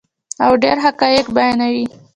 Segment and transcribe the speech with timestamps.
[0.45, 1.85] او ډیر حقایق بیانوي.